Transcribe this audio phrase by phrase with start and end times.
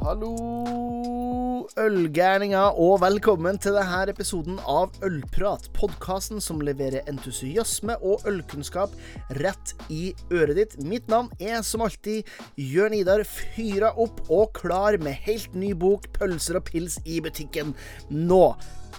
[0.00, 5.66] Hallo, ølgærninger, og velkommen til denne episoden av Ølprat.
[5.76, 8.94] Podkasten som leverer entusiasme og ølkunnskap
[9.42, 10.78] rett i øret ditt.
[10.80, 12.24] Mitt navn er som alltid
[12.56, 17.76] Jørn Idar, fyra opp og klar med helt ny bok, pølser og pils i butikken
[18.08, 18.46] nå.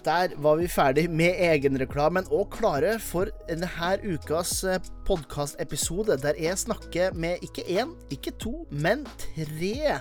[0.06, 3.70] Der var vi ferdig med egenreklamen og klare for denne
[4.02, 4.64] ukas
[5.06, 10.00] podkastepisode, der jeg snakker med ikke én, ikke to, men tre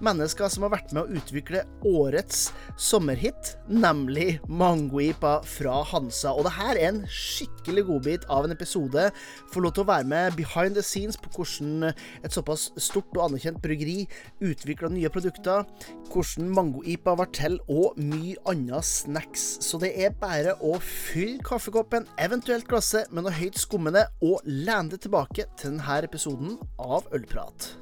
[0.00, 2.50] mennesker som har vært med å utvikle årets
[2.80, 6.32] sommerhit, nemlig Mangoipa fra Hansa.
[6.32, 9.10] Og det her er en skikkelig godbit av en episode.
[9.52, 13.26] Får lov til å være med behind the scenes på hvordan et såpass stort og
[13.28, 14.06] anerkjent bryggeri
[14.44, 15.66] utvikla nye produkter,
[16.10, 18.88] hvordan Mangoipa var til, og mye annet
[19.30, 19.58] snacks.
[19.62, 24.90] Så det er bare å fylle kaffekoppen, eventuelt glasset, med noe høyt skummende, og lene
[24.90, 27.76] deg tilbake til denne episoden av Ølprat.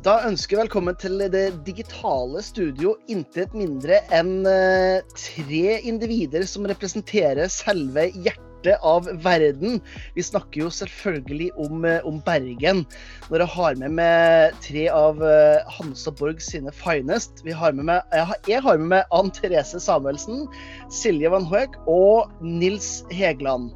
[0.00, 2.96] Da ønsker jeg velkommen til det digitale studio.
[3.12, 8.49] Intet mindre enn uh, tre individer som representerer selve hjertet
[8.86, 9.80] av verden.
[10.14, 12.84] Vi snakker jo selvfølgelig om, uh, om Bergen.
[13.30, 17.44] Når jeg har med meg tre av uh, Hansa Borg sine finest.
[17.60, 20.46] Har med, har, jeg, har, med meg Ann Therese Samuelsen,
[20.92, 23.72] Silje Van Hoek og Nils Hegeland.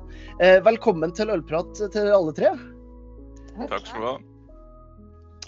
[0.67, 2.55] velkommen til ølprat til alle tre.
[3.71, 4.34] Takk skal du ha.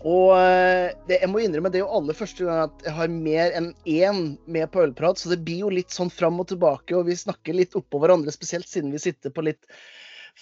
[0.07, 3.11] Og eh, det, jeg må innrømme det er jo aller første gang at jeg har
[3.11, 6.95] mer enn én med på ølprat, så det blir jo litt sånn fram og tilbake,
[6.95, 9.67] og vi snakker litt oppå hverandre, spesielt siden vi sitter på litt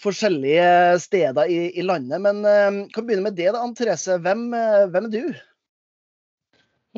[0.03, 2.21] forskjellige steder i, i landet.
[2.21, 4.19] Men uh, kan begynne med det, da, Ann Therese.
[4.25, 5.37] Hvem, uh, hvem, er du?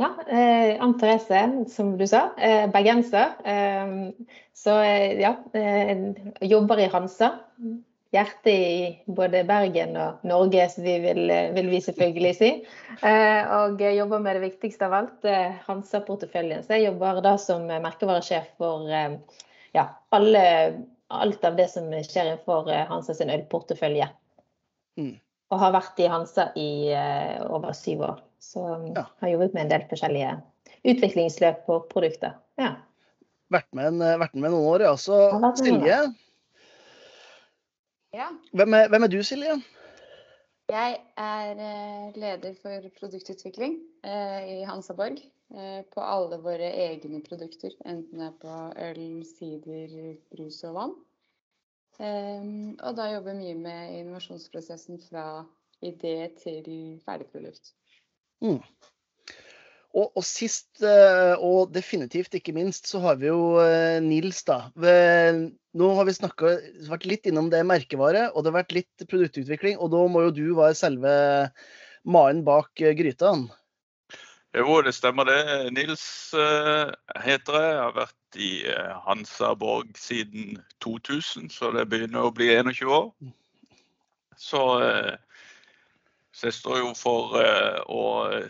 [0.01, 1.43] Ja, eh, Ann Therese,
[1.73, 2.31] som du sa.
[2.37, 3.37] Eh, bergenser.
[3.45, 3.93] Eh,
[4.57, 4.75] så
[5.21, 5.37] ja,
[6.45, 7.31] jobber i Hansa
[8.17, 12.51] hjertet i både Bergen og Norge, som vi vil, vil vi selvfølgelig si.
[13.05, 16.65] Eh, og jobber med det viktigste av alt, eh, Hansa-porteføljen.
[16.65, 19.19] Så jeg jobber da som merkevaresjef for eh,
[19.77, 19.87] ja,
[20.17, 20.43] alle,
[21.15, 24.09] alt av det som skjer innenfor Hansa sin ølportefølje.
[24.99, 25.15] Mm.
[25.53, 26.71] Og har vært i Hansa i
[27.47, 28.21] over syv år.
[28.43, 28.65] Så
[28.97, 29.07] ja.
[29.23, 30.35] har jobbet med en del forskjellige
[30.87, 32.35] utviklingsløp og produkter.
[32.61, 32.75] Ja.
[33.53, 34.95] Vært med, en, vært med noen år, ja.
[34.99, 35.15] Så
[35.61, 36.01] Silje,
[38.17, 38.29] ja.
[38.57, 39.57] Hvem er, hvem er du, Silje?
[40.73, 45.21] Jeg er eh, leder for produktutvikling eh, i Hansaborg.
[45.55, 48.55] Eh, på alle våre egne produkter, enten det er på
[48.89, 50.97] øl, sider, brus og vann.
[51.97, 55.47] Og da jobber mye med innovasjonsprosessen fra
[55.87, 57.71] idé til ferdig produkt.
[58.43, 58.59] Mm.
[59.97, 64.67] Og, og, sist, eh, og definitivt ikke minst, så har vi jo eh, Nils, da.
[64.77, 69.79] Nå har vi snakket, vært litt innom det merkevare, og det har vært litt produktutvikling.
[69.81, 71.15] Og da må jo du være selve
[72.05, 73.33] mannen bak eh, gryta?
[74.57, 75.41] Jo, det stemmer det.
[75.77, 77.73] Nils heter jeg.
[77.73, 78.53] Jeg har vært i
[79.05, 83.11] Hansa Borg siden 2000, så det begynner å bli 21 år.
[84.41, 84.63] Så
[86.37, 88.03] så jeg står jo for uh, å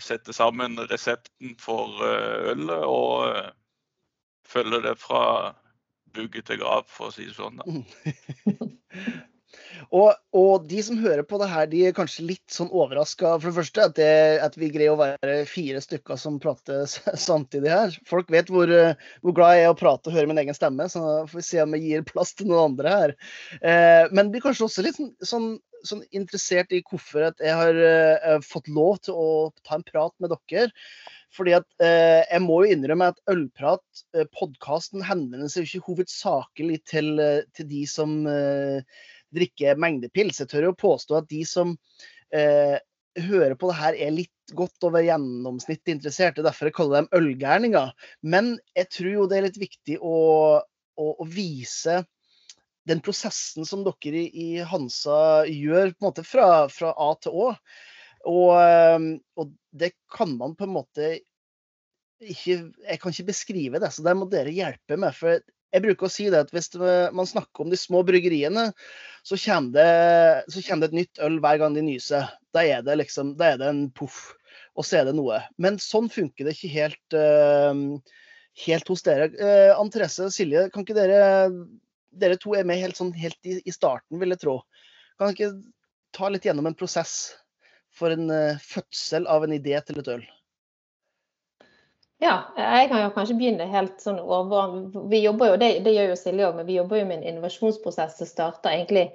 [0.02, 3.52] sette sammen resepten for uh, ølet og uh,
[4.46, 5.52] følge det fra
[6.16, 7.62] vugge til grav, for å si det sånn.
[9.90, 13.36] og, og, de som hører på det her, de er kanskje litt sånn overraska.
[13.40, 14.10] For det første at, det,
[14.44, 16.86] at, vi greier å være fire stykker som prater
[17.28, 18.00] samtidig her.
[18.08, 18.72] Folk vet hvor,
[19.22, 21.62] hvor, glad jeg er å prate og høre min egen stemme, så får vi se
[21.62, 23.16] om jeg gir plass til noen andre her.
[24.12, 25.50] men blir kanskje også litt sånn, sånn
[25.86, 29.28] sånn interessert i hvorfor jeg har eh, fått lov til å
[29.66, 30.70] ta en prat med dere.
[31.36, 33.84] Fordi at eh, Jeg må jo innrømme at Ølprat,
[34.16, 38.22] eh, podkasten, henvender seg ikke hovedsakelig til, uh, til de som
[39.34, 40.42] drikker mengdepils.
[40.42, 41.76] Jeg tør jo påstå at de som
[43.16, 46.36] hører på det her, er litt godt over gjennomsnittet interessert.
[46.36, 47.92] Det er derfor jeg kaller dem ølgærninger.
[48.22, 50.16] Men jeg tror jo det er litt viktig å,
[50.60, 52.02] å, å vise
[52.86, 57.48] den prosessen som dere i, Hansa gjør på en måte fra, fra A til Å.
[58.26, 59.08] Og, ehm,
[59.38, 61.08] og, det kan man på en måte
[62.16, 65.12] ikke Jeg kan ikke beskrive det, så det må dere hjelpe med.
[65.12, 65.42] For
[65.74, 68.68] jeg bruker å si det at hvis man snakker om de små bryggeriene,
[69.26, 72.28] så kommer det, så kommer det et nytt øl hver gang de nyser.
[72.54, 74.20] Da er det liksom, da er det en poff,
[74.78, 75.40] og så er det noe.
[75.62, 77.98] Men sånn funker det ikke helt, uh,
[78.66, 79.32] helt hos dere.
[79.34, 81.24] Uh, Ann Therese Silje, kan ikke dere
[82.16, 84.60] dere to er med helt, sånn, helt i, i, starten, vil jeg tro.
[85.20, 85.52] Kan ikke
[86.16, 87.34] ta litt gjennom en prosess
[87.96, 90.24] for en uh, fødsel av en idé til et øl?
[92.22, 94.70] Ja, jeg kan jo kanskje begynne helt sånn over
[95.12, 97.30] Vi jobber jo, det, det gjør jo Silje òg, men vi jobber jo med en
[97.34, 99.10] innovasjonsprosess som starter egentlig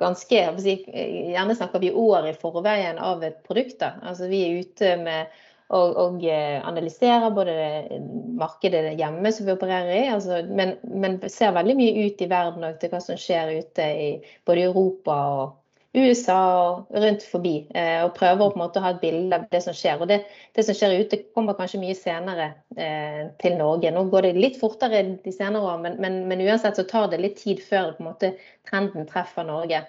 [0.00, 0.44] ganske
[0.94, 3.80] Gjerne snakker vi år i forveien av et produkt.
[3.82, 3.96] Da.
[4.06, 5.40] Altså vi er ute med
[5.70, 7.52] og, og analyserer både
[8.38, 12.66] markedet hjemme som vi opererer i, altså, men, men, ser veldig mye ut i verden
[12.66, 14.08] og til hva som skjer ute i
[14.48, 15.59] både Europa og
[15.94, 17.54] USA og rundt forbi.
[17.74, 19.98] Eh, og prøver å på en måte ha et bilde av det som skjer.
[19.98, 20.20] Og det,
[20.54, 23.90] det som skjer ute, kommer kanskje mye senere eh, til Norge.
[23.94, 27.22] Nå går det litt fortere de senere år, men, men, men, uansett så tar det
[27.22, 28.34] litt tid før på en måte
[28.70, 29.82] trenden treffer Norge.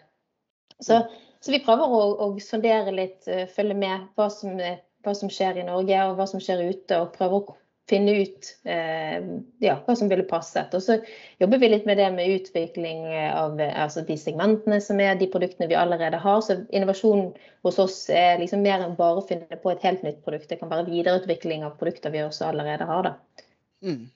[0.81, 1.03] Så,
[1.38, 5.62] så vi prøver å, å, sondere litt, eh, følge med hva som, hva som skjer
[5.62, 7.59] i Norge og hva som skjer ute, og prøver å
[7.89, 9.18] finne ut eh,
[9.63, 10.74] ja, hva som ville passet.
[10.78, 10.98] Og så
[11.42, 15.69] jobber vi litt med det med utvikling av altså de segmentene som er de produktene
[15.72, 16.39] vi allerede har.
[16.45, 17.31] Så innovasjon
[17.66, 20.50] hos oss er liksom mer enn bare å finne på et helt nytt produkt.
[20.50, 23.10] Det kan være videreutvikling av produkter vi også allerede har.
[23.10, 23.45] Da.
[23.86, 24.10] Mm.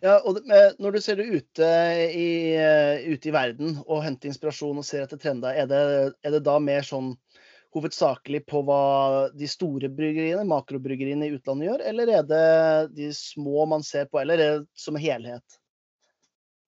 [0.00, 0.38] Ja, og
[0.78, 1.68] Når du ser det ute
[2.08, 5.82] i, eh, ute i verden og henter inspirasjon og ser etter trender, er det,
[6.24, 7.16] er det da mer sånn
[7.76, 8.82] hovedsakelig på hva
[9.36, 12.44] de store bryggeriene, makrobryggeriene i utlandet gjør, eller er det
[12.96, 15.58] de små man ser på, eller er det som helhet?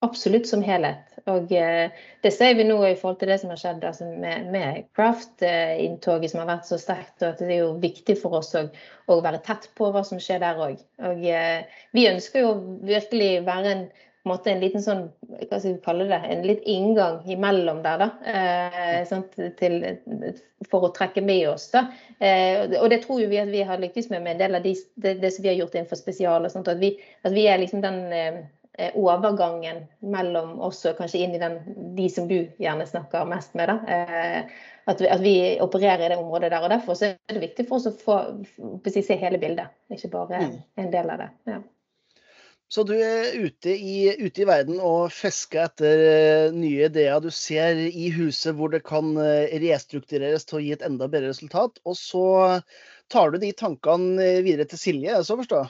[0.00, 1.18] Absolutt som helhet.
[1.28, 1.92] Og eh,
[2.24, 6.32] det ser vi nå i forhold til det som har skjedd altså med, med craft-inntoget
[6.32, 7.18] som har vært så sterkt.
[7.20, 10.40] og at Det er jo viktig for oss å være tett på hva som skjer
[10.40, 10.80] der òg.
[11.04, 12.54] Og eh, vi ønsker jo
[12.88, 13.84] virkelig være en
[14.22, 18.02] en, måte, en liten sånn, hva skal vi kalle det, en litt inngang imellom der,
[18.02, 18.08] da.
[18.28, 19.78] Eh, til,
[20.68, 21.70] for å trekke med oss.
[21.72, 21.86] da.
[22.18, 24.74] Eh, og det tror vi at vi har lyktes med med en del av de,
[25.00, 26.44] det, det, som vi har gjort innenfor spesial.
[26.44, 26.92] og sånt, at vi,
[27.24, 31.58] at vi er liksom den eh, overgangen mellom oss og kanskje inn i den,
[31.96, 33.72] de som du gjerne snakker mest med.
[33.72, 33.80] da.
[33.88, 35.34] Eh, at vi, at vi,
[35.64, 36.62] opererer i det området der.
[36.62, 38.22] og Derfor er det viktig for oss å få,
[38.84, 40.56] se hele bildet, ikke bare mm.
[40.84, 41.34] en del av det.
[41.56, 41.62] ja.
[42.70, 47.18] Så du er ute i, ute i, verden og fisker etter eh, nye ideer.
[47.18, 51.32] Du ser i huset hvor det kan eh, restruktureres til å gi et enda bedre
[51.32, 51.82] resultat.
[51.82, 52.22] Og så
[53.10, 55.64] tar du de tankene eh, videre til Silje, så forstå?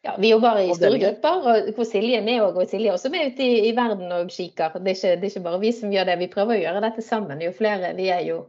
[0.00, 3.12] Ja, vi jobber i store grupper, og hvor Silje er med og Silje er også
[3.12, 4.78] med ute i, i verden og kikker.
[4.80, 6.84] Det er, ikke, det er, ikke, bare vi som gjør det, vi prøver å gjøre
[6.86, 7.44] dette sammen.
[7.44, 8.46] Jo flere vi er, jo,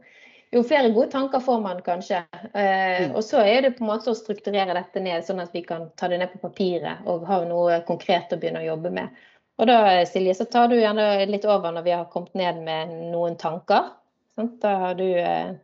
[0.52, 2.22] jo flere gode tanker får man kanskje.
[2.52, 3.14] Eh, mm.
[3.16, 5.88] Og så er det på en måte å strukturere dette ned, sånn at vi kan
[5.96, 9.22] ta det ned på papiret og ha noe konkret å begynne å jobbe med.
[9.60, 12.92] Og da Silje, så tar du gjerne litt over når vi har kommet ned med
[13.12, 13.92] noen tanker.
[14.36, 14.58] Sant?
[14.62, 15.54] Da har du eh...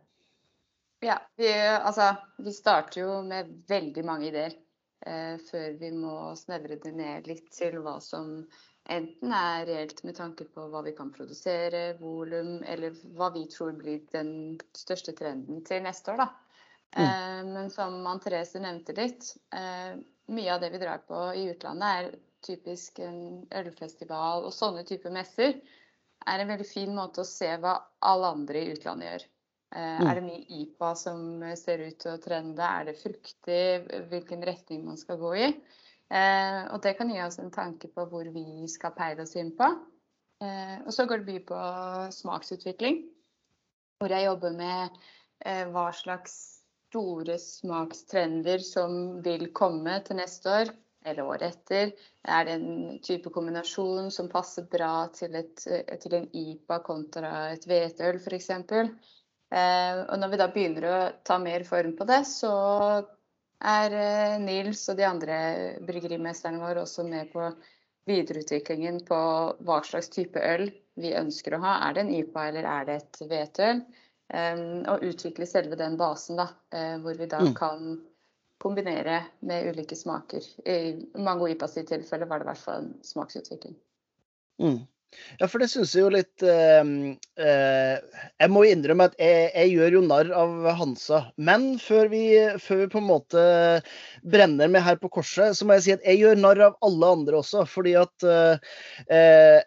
[1.05, 2.11] Ja, vi, altså
[2.43, 4.57] vi starter jo med veldig mange ideer
[5.05, 8.41] eh, før vi må snevre det ned litt til hva som
[8.89, 13.73] enten er reelt med tanke på hva vi kan produsere, volum, eller hva vi tror
[13.77, 14.31] blir den
[14.77, 16.23] største trenden til neste år.
[16.23, 16.29] Da.
[16.97, 17.03] Mm.
[17.05, 19.97] Eh, men som Ann Therese nevnte litt, eh,
[20.33, 25.13] mye av det vi drar på i utlandet er typisk en ølfestival og sånne typer
[25.13, 25.59] messer.
[26.27, 29.23] er en veldig fin måte å se hva alle andre i utlandet gjør.
[29.69, 30.07] Mm.
[30.09, 31.21] Er det mye IPA som
[31.57, 32.65] ser ut til å trende?
[32.65, 33.61] Er det fruktig?
[34.11, 35.47] Hvilken retning man skal gå i?
[36.09, 39.51] Eh, og det kan gi oss en tanke på hvor vi skal peile oss inn
[39.57, 39.67] på.
[40.41, 41.59] Eh, og så går det mye på
[42.15, 43.03] smaksutvikling,
[43.99, 44.99] hvor jeg jobber med
[45.45, 46.37] eh, hva slags
[46.89, 50.71] store smakstrender som vil komme til neste år
[51.05, 51.91] eller året etter.
[52.25, 55.61] Er det en type kombinasjon som passer bra til, et,
[56.01, 58.49] til en IPA kontra et hvetøl f.eks.?
[59.49, 62.51] Eh, og når vi da begynner å ta mer form på det, så
[63.59, 65.39] er eh, Nils og de andre
[65.85, 67.49] bryggerimesterne våre også med på
[68.09, 69.19] videreutviklingen på
[69.65, 71.73] hva slags type øl vi ønsker å ha.
[71.87, 73.83] Er det en IPA eller er det et hvetøl?
[74.29, 77.53] Um, og utvikle selve den basen, da, uh, hvor vi da mm.
[77.57, 77.95] kan
[78.61, 80.45] kombinere med ulike smaker.
[80.69, 83.73] I Mango IPAs tilfelle var det i hvert fall en smaksutvikling.
[84.61, 84.83] Mm.
[85.39, 86.89] Ja, for det syns jeg jo litt eh,
[87.41, 91.21] eh, Jeg må innrømme at jeg, jeg, gjør jo narr av Hansa.
[91.49, 92.23] Men før vi,
[92.61, 93.43] før vi, på en måte
[94.21, 97.13] brenner med her på korset, så må jeg si at jeg gjør narr av alle
[97.17, 97.65] andre også.
[97.69, 99.59] Fordi at eh,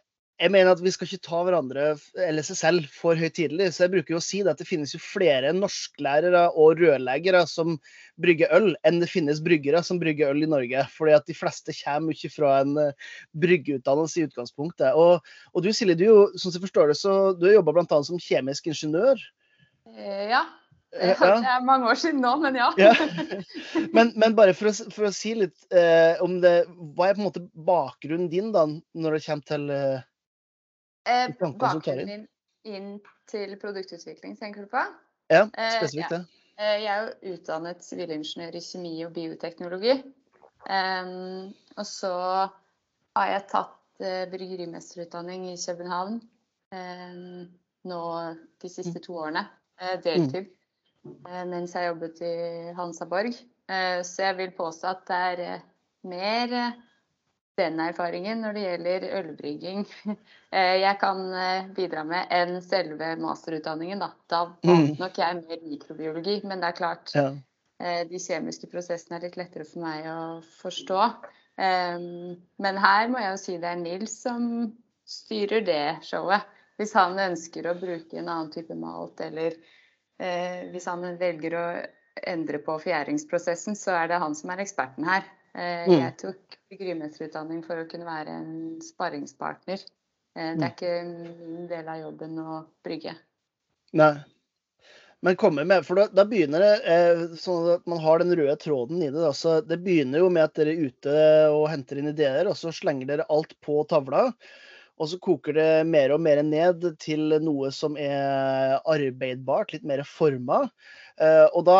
[0.43, 1.83] jeg mener at vi skal ikke ta hverandre
[2.27, 3.69] eller seg selv for høytidelig.
[3.75, 7.45] Så jeg bruker jo å si det at det finnes jo flere norsklærere og rørleggere
[7.47, 7.77] som
[8.23, 10.83] brygger øl, enn det finnes bryggere som brygger øl i Norge.
[10.97, 13.13] Fordi at de fleste kommer ikke fra en uh,
[13.45, 14.99] bryggeutdannelse i utgangspunktet.
[14.99, 15.23] Og,
[15.53, 18.03] og, du Silje, du, sånn som jeg forstår det, så du har jobba bl.a.
[18.03, 19.23] som kjemisk ingeniør.
[19.95, 20.45] Ja, ja.
[20.93, 22.67] Det er mange år siden nå, men ja.
[22.77, 22.91] ja.
[23.97, 27.23] Men, men, bare for å, for å si litt eh, om det Hva er på
[27.23, 30.03] en måte bakgrunnen din da, når det kommer til eh,
[31.09, 31.29] Eh,
[31.59, 32.29] bakgrunnen min
[32.65, 32.91] inn
[33.31, 34.83] til produktutvikling, tenker du på?
[35.33, 36.21] Ja, eh, spesifikt det.
[36.59, 39.97] Eh, jeg er jo utdannet sivilingeniør i kjemi og bioteknologi.
[40.63, 42.13] Um, og så
[43.17, 46.21] har jeg tatt uh, bryggerimesterutdanning i København.
[46.73, 47.49] eh,
[47.85, 48.03] nå
[48.63, 49.47] de siste to årene.
[49.81, 50.53] Eh, deltid.
[51.05, 52.35] Eh, mens jeg jobbet i
[52.77, 53.35] Hansa Borg.
[53.69, 55.65] Eh, så jeg vil påstå at det er eh,
[56.07, 56.81] mer eh,
[57.61, 59.83] den erfaringen når det gjelder ølbrygging
[60.85, 61.21] jeg kan
[61.77, 64.01] bidra med enn selve masterutdanningen.
[64.01, 67.27] Da, da valgte nok jeg mer mikrobiologi, men det er klart ja.
[68.09, 70.23] de kjemiske prosessene er litt lettere for meg å
[70.63, 71.01] forstå.
[71.57, 74.49] Men her må jeg jo si det er Nils som
[75.09, 76.49] styrer det showet.
[76.81, 79.55] Hvis han ønsker å bruke en annen type malt, eller
[80.19, 81.67] eh, hvis han velger å
[82.29, 85.27] endre på fjæringsprosessen, så er det han som er eksperten her.
[85.53, 85.99] Eh, mm.
[85.99, 88.53] Jeg tok grymesterutdanning for å kunne være en
[88.85, 89.83] sparringspartner.
[90.33, 90.69] Eh, det er mm.
[90.71, 93.17] ikke min del av jobben å brygge.
[94.01, 94.15] Nei.
[95.23, 98.57] Men komme med, for da, da begynner det eh, sånn at man har den røde
[98.59, 99.23] tråden i det.
[99.29, 101.21] Altså, det begynner jo med at dere er ute
[101.53, 104.31] og henter inn ideer, og så slenger dere alt på tavla.
[105.01, 110.03] Og så koker det mer og mer ned til noe som er arbeidbart, litt mer
[110.07, 110.59] forma.
[111.57, 111.79] Og da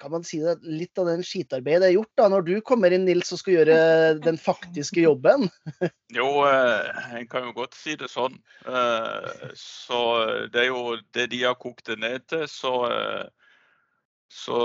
[0.00, 3.04] kan man si det, litt av den skitarbeidet er gjort da, når du kommer inn,
[3.08, 3.76] Nils, og skal gjøre
[4.26, 5.48] den faktiske jobben?
[6.18, 8.36] jo, uh, en kan jo godt si det sånn.
[8.66, 10.00] Uh, så
[10.52, 12.74] det er jo det de har kokt det ned til, så,
[14.32, 14.60] så,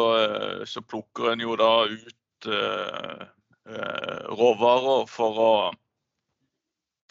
[0.67, 2.49] så plukker en jo da ut
[4.35, 5.53] råvarer for å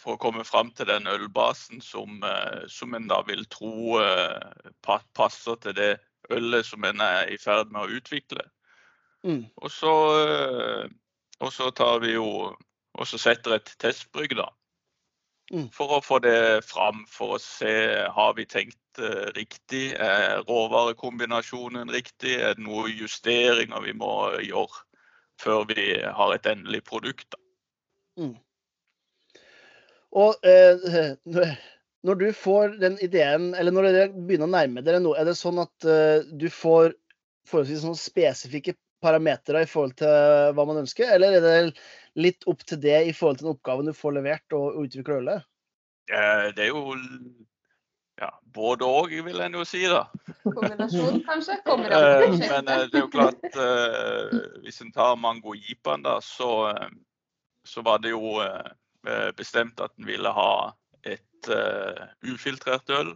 [0.05, 4.69] for å komme fram til den ølbasen som, eh, som en da vil tro eh,
[4.85, 5.93] passer til det
[6.31, 8.45] ølet som en er i ferd med å utvikle.
[9.25, 9.45] Mm.
[9.57, 10.85] Og, så, eh,
[11.39, 12.27] og, så, tar vi jo
[12.95, 14.47] og så setter et testbrygg, da.
[15.53, 15.67] Mm.
[15.73, 17.73] For å få det fram, for å se
[18.15, 19.91] har vi tenkt uh, riktig.
[20.01, 22.39] Er råvarekombinasjonen riktig?
[22.39, 24.81] Er det noen justeringer vi må gjøre
[25.41, 27.27] før vi har et endelig produkt?
[27.35, 27.41] da?
[28.23, 28.33] Mm.
[30.15, 31.57] Og eh,
[32.05, 35.37] når du får den ideen, eller når dere begynner å nærme dere noe, er det
[35.39, 36.93] sånn at uh, du får
[37.49, 41.57] forholdsvis sånn spesifikke parametere i forhold til hva man ønsker, eller er det
[42.17, 45.19] litt opp til det i forhold til den oppgaven du får levert og, og utvikle
[45.21, 45.49] ølet?
[46.09, 46.95] Eh, det er jo
[48.21, 50.05] ja, både òg, vil en jo si, da.
[50.45, 51.59] Kombinasjon, kanskje?
[51.67, 52.39] Kombinasjon.
[52.39, 53.59] Eh, men det er jo klart,
[54.63, 56.71] hvis en tar mango-jipaen, da, så,
[57.67, 58.39] så var det jo
[59.07, 60.73] Eh, bestemt at en ville ha
[61.05, 63.13] et uh, ufiltrert øl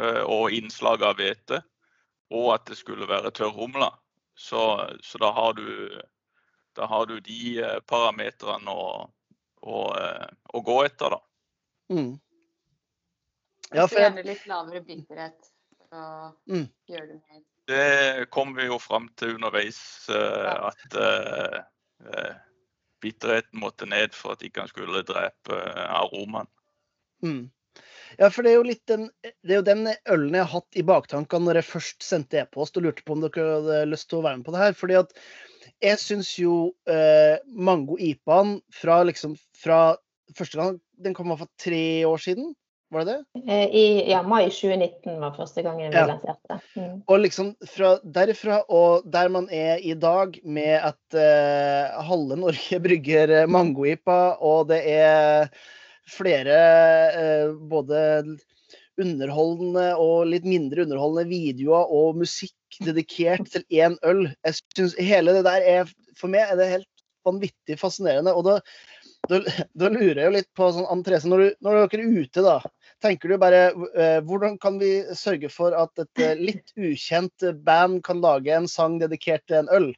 [0.00, 1.60] uh, og innslag av hvete.
[2.30, 3.90] Og at det skulle være tørrhumla.
[4.38, 4.62] Så,
[5.02, 5.66] så da, har du,
[6.78, 9.06] da, har du, de uh, parametrene å,
[9.60, 9.78] å,
[10.54, 11.20] å, gå etter, da.
[11.92, 12.12] Mm.
[13.74, 13.98] Ja, for...
[13.98, 15.50] Gjerne litt lavere bitterhet
[15.90, 16.04] å
[16.46, 16.68] mm.
[16.90, 19.80] gjøre det mer Det kom vi jo fram til underveis
[20.10, 20.96] at
[23.00, 26.48] bitterheten måtte ned for at ikke han skulle drepe eh, aromaen.
[27.24, 27.48] Mm.
[28.18, 30.78] Ja, for det er, jo litt den, det er jo den ølen jeg har hatt
[30.80, 34.20] i baktankene når jeg først sendte e-post og lurte på om dere hadde lyst til
[34.20, 34.76] å være med på det her.
[34.76, 35.14] fordi at
[35.80, 36.54] jeg syns jo
[36.90, 39.96] eh, Mango Ipaen fra liksom fra
[40.36, 42.52] første gang Den kom for tre år siden.
[42.90, 43.42] Var det det?
[43.46, 46.08] Eh, I ja, mai 2019 var første gangen vi ja.
[46.10, 46.58] lanserte.
[46.74, 46.96] Mm.
[47.06, 52.80] Og liksom fra derfra og der man er i dag, med at eh, halve Norge
[52.86, 55.48] brygger mangoipa, og det er
[56.08, 56.60] flere
[57.16, 58.00] uh, både
[59.00, 64.26] underholdende og litt mindre underholdende videoer og musikk dedikert til én øl.
[64.46, 68.34] Jeg synes hele det der er For meg er det helt vanvittig fascinerende.
[68.36, 68.58] Og da,
[69.30, 69.40] da,
[69.78, 72.58] da lurer jeg jo litt på sånn, Ann når, når dere er ute, da
[73.00, 78.02] tenker du bare uh, Hvordan kan vi sørge for at et uh, litt ukjent band
[78.04, 79.88] kan lage en sang dedikert til en øl?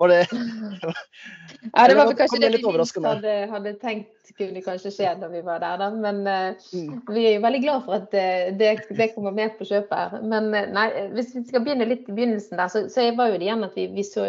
[0.00, 0.20] Var det
[1.74, 5.42] Ja, det var kanskje det vi minst hadde, hadde tenkt kunne kanskje skje da vi
[5.44, 5.88] var der, da.
[5.92, 7.02] Men uh, mm.
[7.12, 9.96] vi er jo veldig glad for at det, det, kommer med på kjøpet.
[10.14, 10.24] her.
[10.32, 13.48] Men nei, hvis vi skal begynne litt i begynnelsen der, så, så var jo det
[13.48, 14.26] igjen at vi, vi, så,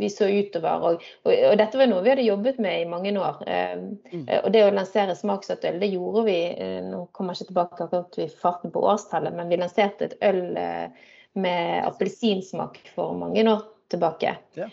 [0.00, 0.88] vi så, utover.
[0.88, 3.42] Og, og, og, dette var noe vi hadde jobbet med i mange år.
[3.44, 4.24] Mm.
[4.42, 6.38] Og det å lansere smaksøtøl, det gjorde vi.
[6.88, 10.42] Nå kommer jeg ikke tilbake akkurat i farten på årstallet, men vi lanserte et øl
[10.58, 11.06] eh,
[11.38, 14.36] med appelsinsmak for mange år tilbake.
[14.54, 14.68] Ja.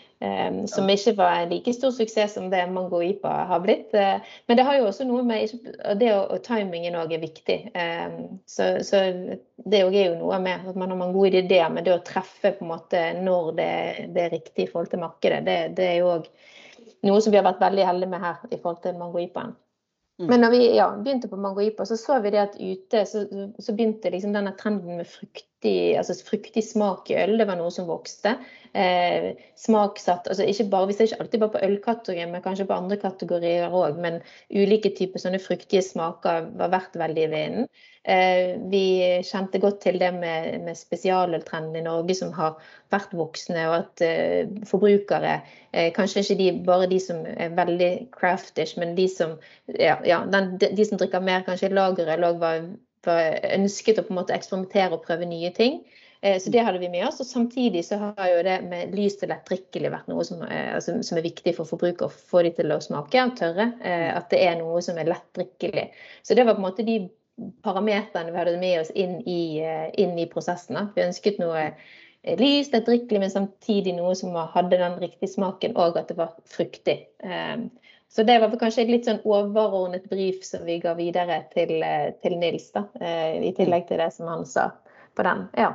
[0.48, 3.94] Um, som ikke var en like stor suksess som det Mango Ipa har blitt.
[3.94, 5.52] Uh, men det har jo også noe med
[6.00, 7.58] det og, og timingen òg er viktig.
[7.74, 9.02] Um, så, så,
[9.56, 12.04] det òg er jo noe med at man har mange gode ideer, men det å
[12.06, 13.72] treffe på en måte når det,
[14.16, 16.30] det er riktig i forhold til markedet, det, det er jo òg
[17.06, 19.56] noe som vi har vært veldig heldige med her i forhold til Mango Ipaen.
[20.20, 20.28] Mm.
[20.28, 23.24] Men når vi ja, begynte på Mango Ipa, så så vi det at ute så,
[23.58, 27.38] så begynte liksom denne trenden med frukt fruktig, altså fruktig smak i øl.
[27.38, 28.36] Det var noe som vokste.
[28.74, 32.74] Eh, smaksatt, altså ikke bare, Vi ser ikke alltid bare på ølkategorien, men kanskje på
[32.74, 33.98] andre kategorier òg.
[34.00, 37.68] Men ulike typer sånne fruktige smaker var verdt veldig i vinen.
[38.04, 42.56] Eh, vi kjente godt til det med, med spesialøltrenden i Norge som har
[42.90, 45.42] vært voksne, og at eh, forbrukere,
[45.72, 49.36] eh, kanskje ikke de, bare de som er veldig craftish, men de som,
[49.68, 52.64] ja, ja, den, de som drikker mer kanskje lagerøl òg var
[53.10, 55.80] ønsket å på en måte eksperimentere og prøve nye ting.
[56.22, 57.20] Eh, så det hadde vi med oss.
[57.20, 61.18] Og samtidig så har jo det med lyst og lettdrikkelig vært noe som, altså, som,
[61.18, 63.72] er viktig for forbrukere Å få de til å smake og tørre.
[63.82, 65.88] Eh, at det er noe som er lettdrikkelig.
[66.22, 67.00] Så det var på en måte de
[67.66, 69.58] parametrene vi hadde med oss inn i,
[69.98, 70.78] inn i prosessen.
[70.94, 71.70] Vi ønsket noe
[72.38, 76.98] lyst, lettdrikkelig, men samtidig noe som hadde den riktige smaken, og at det var fruktig.
[78.12, 82.10] Så det var kanskje et litt sånn overordnet brief som vi ga videre til, eh,
[82.20, 84.66] til Nils, da, eh, i tillegg til det som han sa
[85.16, 85.46] på den.
[85.56, 85.70] Ja.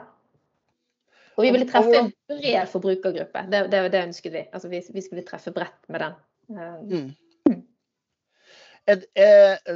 [1.33, 3.43] Og vi ville treffe en bred forbrukergruppe.
[3.49, 4.43] Det, det, det ønsket vi.
[4.53, 6.13] Altså vi, vi, skulle treffe bredt med den.
[6.53, 7.09] Eh, mm.
[7.49, 7.63] Mm.
[8.93, 9.73] Eh,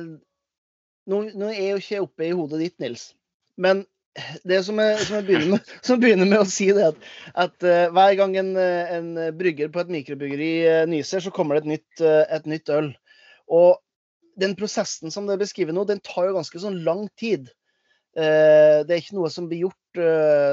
[1.09, 3.07] nå, nå, er jeg jo ikke oppe i hodet ditt, Nils.
[3.57, 3.87] Men
[4.43, 7.05] det som jeg, som jeg, begynner, med, som begynner, med, å si, det at,
[7.45, 11.55] at uh, hver gang en, eh, en, brygger på et mikrobryggeri uh, nyser, så kommer
[11.55, 12.91] det et nytt, uh, et nytt, øl.
[13.51, 13.79] Og
[14.41, 17.51] den prosessen som det beskriver nå, den tar jo ganske sånn lang tid.
[18.11, 19.99] det er ikke noe som blir gjort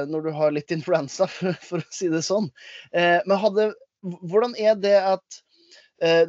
[0.07, 2.47] når du har litt influensa, for, for å si det sånn.
[2.93, 3.69] men hadde,
[4.03, 5.39] hvordan er det at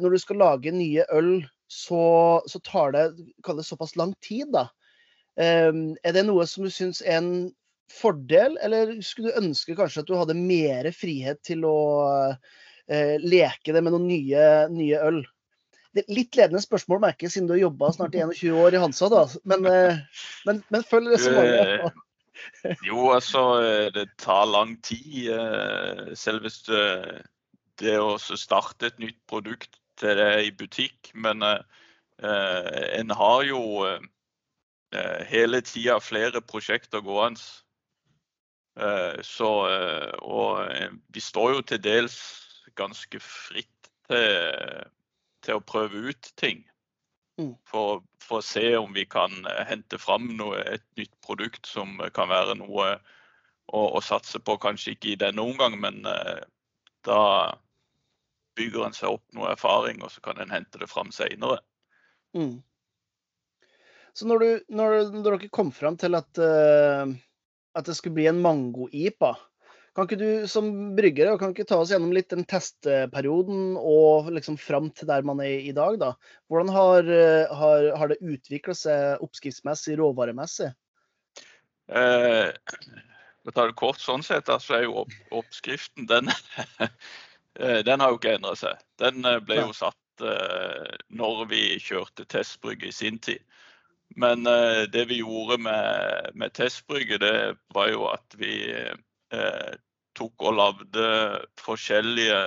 [0.03, 1.31] når du skal lage nye øl,
[1.71, 2.01] så,
[2.51, 3.05] så tar det,
[3.47, 4.65] det såpass lang tid, da?
[5.41, 7.33] Ehm, er det noe som du syns er en
[7.91, 11.77] fordel, eller skulle du ønske kanskje at du hadde mer frihet til å
[12.31, 15.19] uh, leke det med noen nye, nye, øl?
[15.91, 18.77] Det er litt ledende spørsmål, merker jeg, siden du har jobba snart i 21 år
[18.77, 19.09] i Hansa.
[19.11, 21.99] da, Men, uh, men, men følg resonnementet.
[22.87, 23.43] jo, altså
[23.93, 25.27] det tar lang tid.
[26.17, 26.79] Selveste
[27.81, 31.11] det å starte et nytt produkt til det i butikk.
[31.13, 31.43] Men
[32.21, 33.99] en har jo Eh,
[35.27, 37.39] hele tida flere prosjekter gående.
[38.79, 40.67] Eh, så, eh, og
[41.07, 42.17] vi står jo til dels
[42.79, 44.85] ganske fritt til,
[45.43, 46.63] til å prøve ut ting.
[47.39, 47.55] Mm.
[47.67, 49.33] For, for, å se om vi kan
[49.67, 52.93] hente fram noe, et nytt produkt som kan være noe
[53.67, 54.57] å, å satse på.
[54.61, 56.03] Kanskje ikke i denne omgang, men
[57.07, 57.21] da
[58.59, 61.61] bygger en seg opp noe erfaring, og så kan en hente det fram seinere.
[62.37, 62.59] Mm.
[64.13, 67.11] Så når, du, når, når dere kom fram til at, uh,
[67.77, 69.31] at det skulle bli en mango-IPA,
[69.95, 74.55] kan ikke du som bryggere kan ikke ta oss gjennom litt den testperioden og liksom
[74.59, 75.97] fram til der man er i dag?
[75.99, 76.13] da?
[76.47, 80.69] Hvordan har, eh, har, har det utvikla seg oppskriftsmessig, råvaremessig?
[81.91, 82.53] Eh,
[83.43, 86.31] for å ta det kort sånn sett, så er jo opp, oppskriften den,
[87.59, 88.79] eh, den har jo ikke endra seg.
[89.01, 93.43] Den ble jo satt eh, når vi kjørte testbrygge i sin tid.
[94.15, 98.73] Men uh, det vi gjorde med, med testbrygget, det var jo at vi
[99.33, 99.73] uh,
[100.15, 101.05] tok og lagde
[101.61, 102.41] forskjellige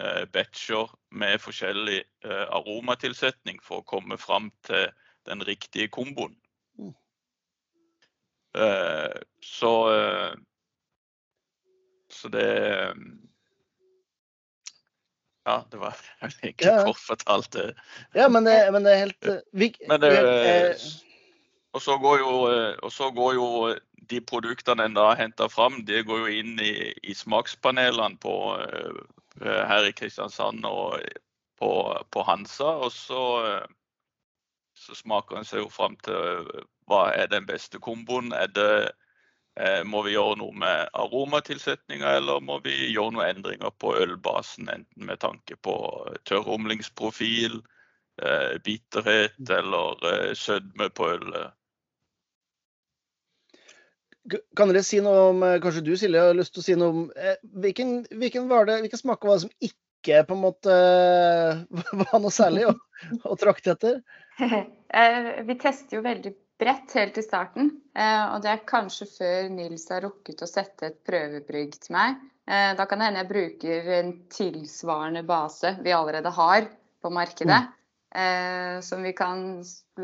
[0.00, 4.88] uh, batcher med forskjellig aromatilsetning for å komme fram til
[5.28, 6.38] den riktige komboen.
[6.80, 6.94] Mm.
[9.42, 9.72] så
[12.12, 12.48] så det
[15.44, 16.84] ja, det var egentlig ja.
[16.84, 17.56] kort fortalt.
[18.14, 20.86] Ja, men det, men det er helt vi, men det, eh,
[21.72, 22.32] og, så går jo,
[22.82, 23.48] og så går jo
[24.10, 28.34] de produktene en da henter fram, det går jo inn i, i smakspanelene på,
[29.40, 30.98] her i Kristiansand og
[31.58, 31.70] på,
[32.12, 32.74] på Hansa.
[32.84, 33.22] Og så,
[34.76, 36.50] så smaker en seg jo fram til
[36.90, 38.34] hva er den beste komboen.
[38.36, 39.01] Er det Eh,
[39.84, 44.70] må vi gjøre noe med aromatilsetninga, eller må vi gjøre noen endringer på ølbasen?
[44.72, 45.74] Enten med tanke på
[46.28, 47.58] tørrumlingsprofil,
[48.22, 49.52] eh, bitterhet mm.
[49.58, 51.52] eller eh, sødme på ølet.
[54.56, 57.06] Kan dere si noe om Kanskje du Silje har lyst til å si noe om
[57.58, 60.76] hvilken, hvilken, var det, hvilken smak var det som ikke på en måte
[62.04, 62.76] var noe særlig å,
[63.26, 63.98] å trakte etter?
[65.48, 67.70] Vi tester jo veldig bredt helt i starten.
[67.98, 72.20] Eh, og det er kanskje før Nils har rukket å sette et prøvebrygg til meg.
[72.46, 76.68] Eh, da kan det hende jeg bruker en tilsvarende base vi allerede har
[77.02, 77.62] på markedet.
[78.12, 78.82] Mm.
[78.84, 79.38] Som vi kan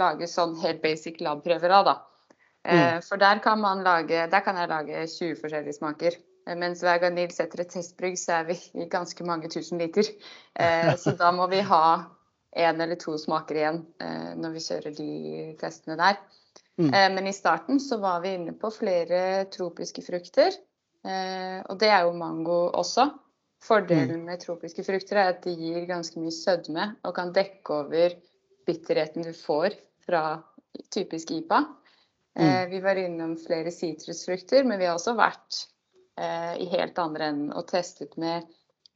[0.00, 1.92] lage sånn helt basic lab-prøver av, da.
[2.64, 3.02] Mm.
[3.04, 6.16] For der kan, lage, der kan jeg lage 20 forskjellige smaker.
[6.56, 10.08] Mens hver gang Nils setter et testbrygg, så er vi i ganske mange tusen liter.
[10.96, 11.82] Så da må vi ha
[12.56, 15.10] én eller to smaker igjen eh, når vi kjører de
[15.60, 16.18] testene der.
[16.78, 16.92] Mm.
[16.94, 20.54] Eh, men i starten så var vi inne på flere tropiske frukter.
[21.04, 23.08] Eh, og det er jo mango også.
[23.62, 28.14] Fordelen med tropiske frukter er at de gir ganske mye sødme og kan dekke over
[28.68, 29.74] bitterheten du får
[30.06, 30.20] fra
[30.94, 31.64] typisk IPA.
[32.38, 35.64] Eh, vi var innom flere sitrusfrukter, men vi har også vært
[36.20, 38.46] eh, i helt andre enden og testet med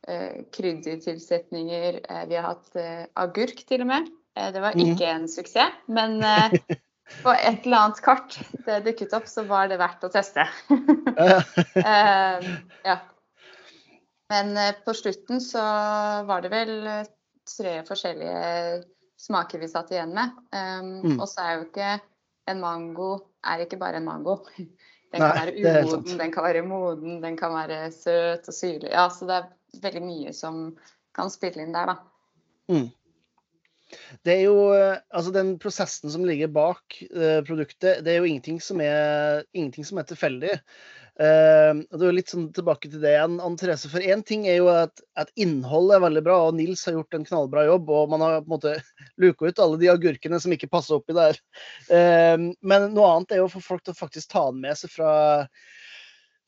[0.07, 1.99] eh, kryddertilsetninger.
[2.31, 2.79] Vi har hatt
[3.19, 4.07] agurk til og med.
[4.33, 4.95] Det var Mm.
[4.95, 6.23] ikke en suksess, men
[7.23, 10.47] på et eller annet kart det dukket opp, så var det verdt å teste.
[11.83, 12.47] Eh,
[12.87, 12.95] ja.
[14.33, 15.63] Men eh, på slutten så
[16.29, 17.11] var det vel eh,
[17.49, 18.83] tre forskjellige
[19.21, 20.33] smaker vi satt igjen med.
[20.55, 21.19] Um, Mm.
[21.21, 21.91] Og så er jo ikke
[22.51, 23.11] en mango
[23.43, 24.39] er ikke bare en mango.
[25.13, 28.49] Den Nei, kan være det er umoden, den kan være moden, den kan være søt
[28.49, 28.91] og syrlig.
[28.93, 30.63] Ja, så det er veldig mye som
[31.17, 31.97] kan spille inn der, da.
[32.73, 32.87] Mm.
[34.25, 38.29] Det er jo eh, Altså, den prosessen som ligger bak uh, produktet, det er jo
[38.29, 40.57] ingenting som er, ingenting som er tilfeldig.
[41.21, 43.91] Uh, det er jo litt sånn tilbake til det igjen, Anne Therese.
[43.93, 47.19] For én ting er jo at, at innholdet er veldig bra, og Nils har gjort
[47.19, 47.93] en knallbra jobb.
[47.93, 48.75] Og man har på en måte
[49.23, 51.39] luka ut alle de agurkene som ikke passer oppi der.
[51.91, 54.95] Uh, men noe annet er jo for folk til å faktisk ta den med seg
[54.95, 55.13] fra,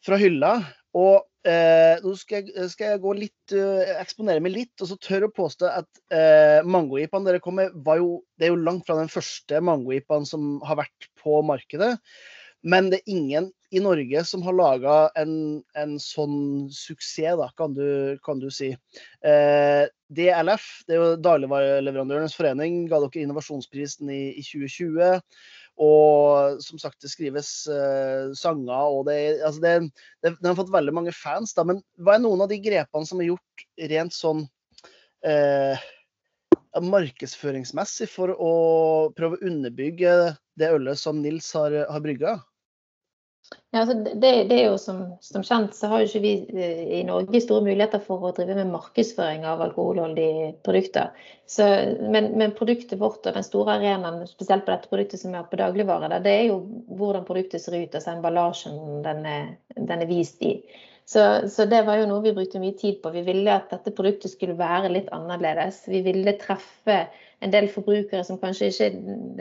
[0.07, 0.57] fra hylla.
[0.97, 4.99] Og eh, nå skal jeg, skal jeg gå litt, eh, eksponere meg litt, og så
[5.03, 8.87] tør å påstå at eh, mangojipaen dere kom med, var jo, det er jo langt
[8.89, 11.95] fra den første mangojipaen som har vært på markedet.
[12.65, 15.35] Men det er ingen i Norge som har laga en,
[15.77, 18.71] en sånn suksess, da, kan du, kan du si.
[19.27, 25.21] Eh, DLF, det er jo Dagligvareleverandørenes forening, ga dere innovasjonsprisen i, i 2020.
[25.83, 29.73] Og som sagt, det skrives uh, sanger, og det, altså det,
[30.23, 31.65] det, Den har fått veldig mange fans, da.
[31.67, 34.45] Men hva er noen av de grepene som er gjort rent sånn
[35.27, 35.85] uh,
[36.79, 38.55] markedsføringsmessig for å
[39.19, 40.15] prøve å underbygge
[40.59, 42.39] det ølet som Nils har, har brygga?
[43.75, 46.83] Ja, altså det, det er jo som, som, kjent så har jo ikke vi eh,
[46.99, 51.11] i Norge store muligheter for å drive med markedsføring av alkoholholdige produkter.
[51.51, 51.67] Så,
[52.01, 55.59] men, men, produktet vårt og den store arenaen, spesielt på dette produktet som er på
[55.59, 56.61] dagligvare, det er jo
[56.95, 60.55] hvordan produktet ser ut, altså emballasjen den er, den er vist i.
[61.05, 63.13] Så, så, det var jo noe vi brukte mye tid på.
[63.13, 65.83] Vi ville at dette produktet skulle være litt annerledes.
[65.93, 67.03] Vi ville treffe
[67.45, 68.89] en del forbrukere som kanskje ikke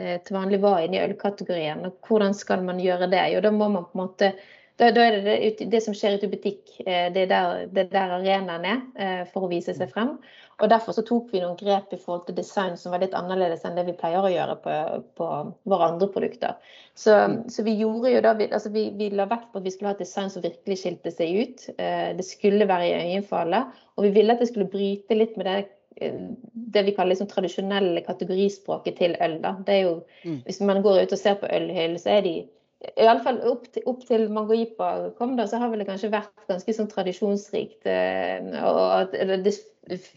[0.04, 1.86] eh, til vanlig var inne i ølkategorien.
[1.88, 3.22] Og hvordan skal man gjøre det?
[3.32, 4.34] Jo, da må man på en måte
[4.76, 7.66] da, da er det, det det som skjer ute i butikk, eh, det er der,
[7.70, 10.16] det er der arenaen er eh, for å vise seg frem.
[10.62, 13.64] Og Derfor så tok vi noen grep i forhold til design som var litt annerledes
[13.66, 14.74] enn det vi pleier å gjøre på,
[15.18, 15.28] på
[15.70, 16.54] våre andre produkter.
[16.94, 17.16] Så,
[17.50, 19.90] så vi gjorde jo da, vi, altså vi, vi la vekt på at vi skulle
[19.90, 21.66] ha et design som virkelig skilte seg ut.
[21.78, 23.74] Eh, det skulle være i øyenfallet.
[23.96, 25.62] Og vi ville at det skulle bryte litt med det
[26.74, 29.36] det vi kaller liksom tradisjonelle kategorispråket til øl.
[29.44, 29.52] Da.
[29.66, 29.92] Det er jo,
[30.24, 30.40] Mm.
[30.44, 32.48] Hvis man går ut og ser på ølhyll, så er de
[33.00, 36.74] Iallfall opp, til- opp til Mangoipa kom, da, så har vel det kanskje vært ganske
[36.74, 37.86] sånn tradisjonsrikt.
[37.86, 39.54] eh, Og at det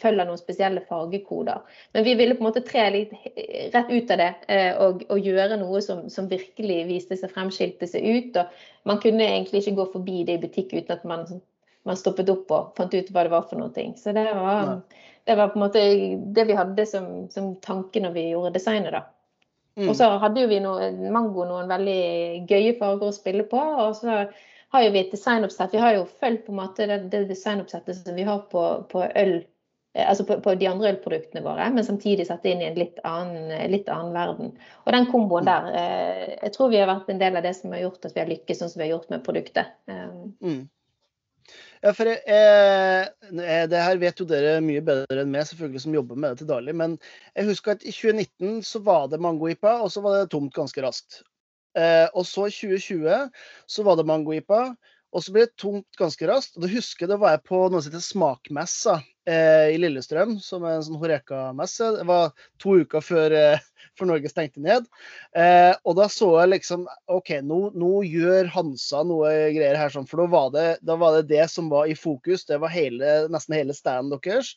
[0.01, 1.63] følger noen spesielle fargekoder.
[1.93, 3.13] Men vi ville på en måte tre litt
[3.73, 7.51] rett ut av det eh, og, og gjøre noe som, som virkelig viste seg frem,
[7.53, 8.39] skilte seg ut.
[8.39, 11.27] Og man kunne egentlig ikke gå forbi det i butikk uten at man,
[11.87, 13.89] man stoppet opp og fant ut hva det var for noe.
[13.99, 14.73] Så det var,
[15.27, 15.85] det var på en måte
[16.37, 19.05] det vi hadde som, som tanke når vi gjorde designet, da.
[19.77, 19.91] Mm.
[19.91, 23.59] Og så hadde jo vi noe, Mango noen veldig gøye farger å spille på.
[23.61, 24.23] Og så
[24.73, 25.73] har jo vi et designoppsett.
[25.73, 29.05] Vi har jo fulgt på en måte det, det designoppsettet som vi har på, på
[29.05, 29.37] øl,
[30.05, 33.51] altså på, på, de andre ølproduktene våre, men samtidig satt inn i en litt annen,
[33.71, 34.55] litt annen verden.
[34.85, 37.73] Og den komboen der, eh, jeg tror vi har vært en del av det som
[37.75, 39.77] har gjort at vi har lykkes sånn som vi har gjort med produktet.
[39.89, 40.09] Eh,
[40.41, 40.67] Mm.
[41.81, 43.05] Ja, for eh,
[43.69, 46.49] Det her vet jo dere mye bedre enn meg, selvfølgelig, som jobber med det til
[46.49, 46.75] daglig.
[46.75, 46.97] Men
[47.37, 50.83] jeg husker at i 2019 så var det mangoipa, og så var det tomt ganske
[50.83, 51.21] raskt.
[51.77, 53.29] Eh, og så i 2020
[53.69, 54.61] så var det mangoipa,
[55.15, 56.57] og så ble det tomt ganske raskt.
[56.57, 60.35] Og da husker jeg da var jeg på noe som heter Smakmessa eh, i Lillestrøm,
[60.43, 61.93] som er en sånn Horeka-messe.
[61.99, 63.63] Det var to uker før, eh,
[63.97, 64.87] før Norge stengte ned.
[65.37, 70.09] Eh, og da så jeg liksom OK, nå, nå gjør Hansa noe greier her, sånn,
[70.09, 72.45] for da var, det, da var det det som var i fokus.
[72.49, 74.53] Det var hele, nesten hele standen deres.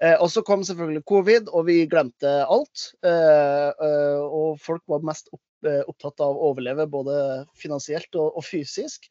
[0.00, 2.90] Eh, og så kom selvfølgelig covid, og vi glemte alt.
[3.04, 5.49] Eh, eh, og folk var mest opp, eh,
[5.90, 7.14] opptatt av å overleve både
[7.58, 9.10] finansielt og, og fysisk.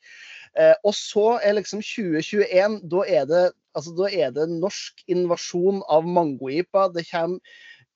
[0.58, 3.44] Eh, og så er liksom 2021, da er det,
[3.78, 6.88] altså, da er det norsk invasjon av mangojipa.
[6.94, 7.40] Det kommer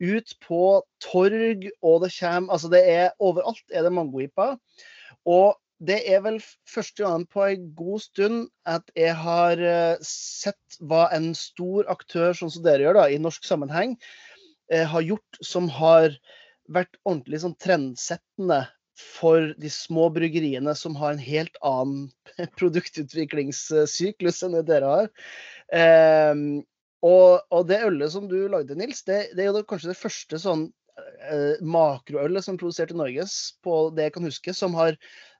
[0.04, 0.63] ut på
[1.04, 4.54] torg, og det kommer Altså, det er overalt er det mangojipa.
[5.26, 6.38] Og det er vel
[6.70, 12.36] første gangen på en god stund at jeg har eh, sett hva en stor aktør
[12.38, 13.98] sånn som dere gjør, da, i norsk sammenheng,
[14.72, 16.16] eh, har gjort som har
[16.71, 18.63] vært ordentlig sånn trendsettende
[18.99, 22.12] for de små bryggeriene som har en helt annen
[22.60, 25.10] produktutviklingssyklus enn det dere har.
[25.73, 26.36] Eh,
[27.04, 30.39] og, og, det ølet som du lagde, Nils, det, det er jo kanskje det første
[30.39, 30.67] sånn
[31.28, 33.28] eh, makroølet som er produsert i Norge,
[33.65, 34.95] på det jeg kan huske, som har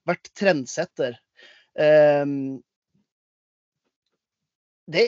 [0.10, 1.16] vært trendsetter.
[1.80, 2.26] Eh,
[4.92, 5.06] det,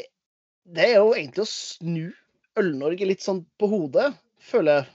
[0.63, 2.05] det, er jo egentlig å snu
[2.55, 4.93] Øl-Norge litt sånn på hodet, føler jeg.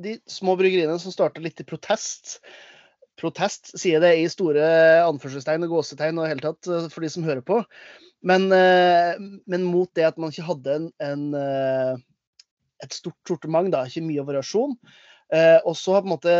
[0.00, 2.38] De små bryggeriene som starta litt i protest.
[3.20, 4.64] Protest, sier det i store
[5.04, 7.60] anførselstegn og gåsetegn og hele tatt eh, for de som hører på.
[8.24, 9.18] Men, eh,
[9.50, 12.00] men mot det at man ikke hadde en, en eh,
[12.80, 14.72] et stort sortiment, ikke mye variasjon.
[15.68, 16.36] og så har på en måte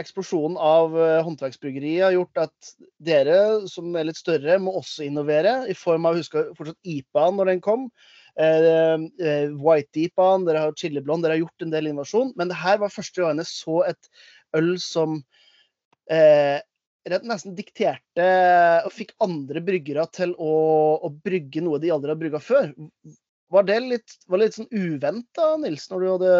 [0.00, 0.94] eksplosjonen av
[1.26, 3.36] håndverksbryggeriet gjort at dere
[3.68, 5.52] som er litt større, må også innovere.
[5.68, 7.84] I form av husker fortsatt IPA-en når den kom.
[8.40, 8.94] Eh,
[9.26, 12.32] eh, White Deepan, dere har Chili Blond, dere har gjort en del innovasjon.
[12.36, 14.12] Men det her var første gang jeg så et
[14.56, 15.18] øl som
[16.10, 16.60] eh,
[17.08, 18.28] nesten dikterte
[18.86, 20.54] og fikk andre bryggere til å,
[21.02, 22.72] å, brygge noe de aldri har brygga før.
[23.52, 26.34] Var det litt, var det litt sånn uventa, Nils, når du hadde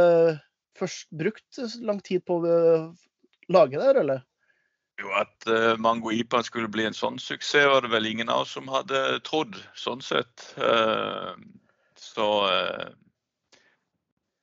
[0.78, 2.60] først brukt lang tid på å
[3.52, 4.22] lage det, eller?
[5.00, 8.46] Jo, At uh, Mango IPA skulle bli en sånn suksess, var det vel ingen av
[8.46, 10.46] oss som hadde trodd, sånn sett.
[12.12, 12.88] Så eh,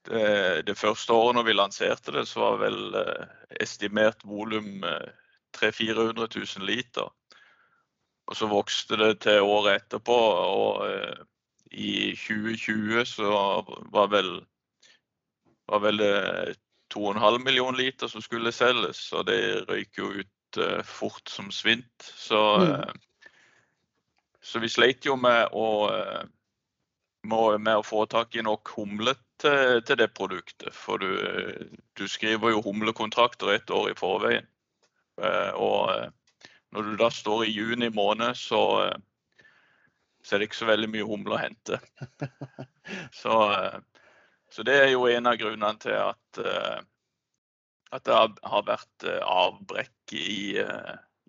[0.10, 3.25] det, det, første året når vi lanserte det, så var vel eh,
[3.62, 4.82] estimert volum
[5.58, 6.29] 300 000-400
[6.60, 7.10] 000 liter.
[8.29, 11.21] Og så vokste det til året etterpå, og eh,
[11.71, 13.29] i 2020 så
[13.93, 14.32] var vel,
[15.69, 16.01] var vel
[16.93, 22.08] 2,5 millioner liter som skulle selges, og det røyk jo ut fort som svint.
[22.17, 22.97] Så, mm.
[24.41, 25.67] så vi sleit jo med å
[27.27, 30.71] med å få tak i nok humle til, til det produktet.
[30.75, 31.10] For du,
[31.99, 34.47] du, skriver jo humlekontrakter et år i forveien.
[35.19, 39.43] Eh, og eh, når du da står i juni måned, så, eh,
[40.23, 41.82] så er det ikke så veldig mye humle å hente.
[43.13, 43.36] Så,
[44.49, 46.39] så det er jo en av grunnene til at,
[47.93, 48.15] at det
[48.49, 50.58] har vært avbrekk i,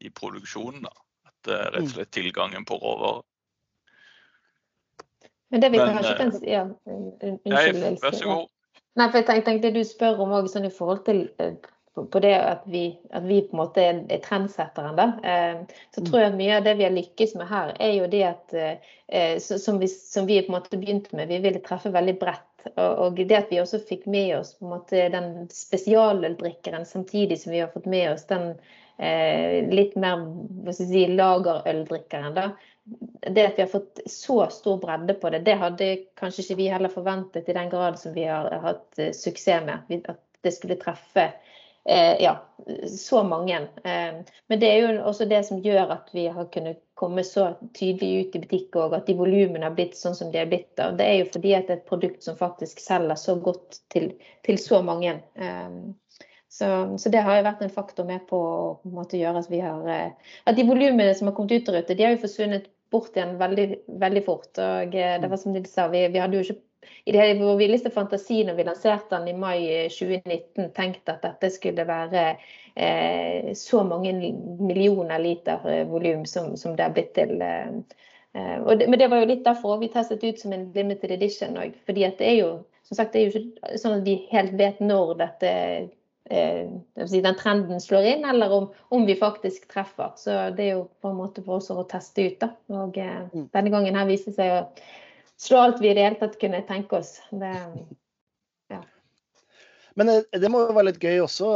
[0.00, 0.86] i produksjonen.
[0.86, 0.94] Da.
[1.28, 3.26] At rett og slett tilgangen på råvarer.
[5.50, 8.02] Men det vi Men, kanskje kan ja, Unnskyld, Else.
[8.04, 8.48] Vær så god.
[8.98, 11.54] Nei, for jeg tenkte, tenkte du spør om også, sånn i forhold til eh,
[12.00, 12.84] på det at vi,
[13.14, 15.08] at vi, på en måte er trendsetteren, da.
[15.26, 18.08] Eh, så tror jeg at mye av det vi har lykkes med her, er jo
[18.10, 21.92] det at eh, som vi, som vi på en måte begynte med, vi ville treffe
[21.94, 22.46] veldig bredt.
[22.76, 27.54] Og det at vi også fikk med oss på en måte den spesialøldrikkeren samtidig som
[27.54, 28.50] vi har fått med oss den
[29.72, 30.26] litt mer
[30.66, 32.34] hva skal si, lagerøldrikkeren.
[32.36, 32.50] da,
[33.26, 35.90] det at vi har fått så stor bredde på det, det hadde
[36.20, 40.02] kanskje ikke vi heller forventet i den grad som vi har hatt uh, suksess med.
[40.08, 41.32] At det skulle treffe
[41.84, 42.42] eh, ja,
[42.88, 43.56] så mange.
[43.84, 44.14] Eh,
[44.46, 48.26] men det er jo også det som gjør at vi har kunnet komme så tydelig
[48.26, 50.72] ut i butikk, og at de volumene har blitt sånn som de har blitt.
[50.80, 53.82] Og Det er jo fordi at det er et produkt som faktisk selger så godt
[53.92, 54.14] til,
[54.48, 55.18] til så mange.
[56.50, 58.38] Så, så, det har jo vært en faktor med på
[58.82, 62.02] å gjøre at vi har At de volumene som har kommet ut der ute, de
[62.02, 63.66] har jo forsvunnet bort igjen veldig,
[64.02, 64.50] veldig fort.
[64.58, 66.58] Og eh, det var som de sa, vi, vi, hadde jo ikke
[67.04, 69.60] i det vår villeste fantasi når vi lanserte den i mai
[69.92, 72.24] 2019, tenkt at dette skulle være
[72.74, 77.36] eh, så mange millioner liter eh, volum som, som, det er blitt til.
[77.46, 77.70] Eh,
[78.34, 81.62] eh det, men det var jo litt derfor vi testet ut som en limited edition
[81.62, 81.78] òg.
[81.86, 82.50] fordi det er jo
[82.90, 85.88] som sagt, det er jo ikke sånn at vi helt vet når dette Eh,
[86.30, 90.12] den trenden slår inn, eller om, om, vi faktisk treffer.
[90.16, 92.36] Så det er jo på en måte for oss å teste ut.
[92.42, 92.52] Da.
[92.82, 93.48] Og eh, mm.
[93.54, 94.60] denne gangen her viste seg å
[95.40, 97.16] slå alt vi i det hele tatt kunne tenke oss.
[97.34, 97.50] Det,
[98.70, 98.82] ja.
[99.98, 101.50] Men eh, det må jo være litt gøy også.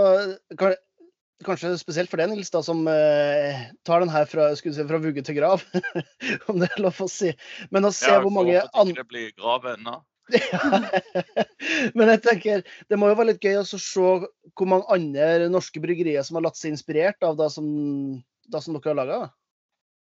[1.45, 5.23] Kanskje spesielt for deg, Nils, da, som eh, tar den her fra, si, fra vugge
[5.27, 5.63] til grav.
[6.51, 7.31] om det er lov å si.
[7.71, 10.01] Men å se ja, hvor mange andre det blir grav ennå.
[11.97, 15.83] Men jeg tenker, det må jo være litt gøy å se hvor mange andre norske
[15.83, 17.67] bryggerier som har latt seg inspirert av det som,
[18.49, 19.21] det som dere har laga.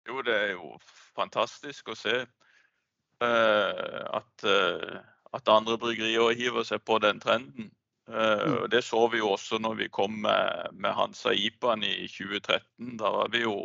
[0.10, 0.74] Jo, det er jo
[1.16, 4.98] fantastisk å se uh, at, uh,
[5.32, 7.70] at, andre bryggerier hiver seg på den trenden.
[8.10, 8.70] Uh, mm.
[8.74, 12.98] Det så vi jo også når vi kom med, med Hansa Ipan i 2013.
[13.00, 13.56] Da var vi jo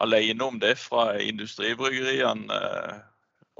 [0.00, 2.60] alene om det fra industribryggeriene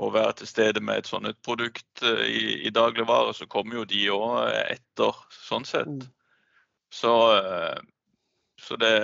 [0.00, 3.80] å være til stede med et sånt et produkt eh, i, i dagligvare, så kommer
[3.80, 5.90] jo de òg eh, etter, sånn sett.
[5.90, 6.06] Mm.
[7.00, 7.82] Så, eh,
[8.60, 8.94] så det,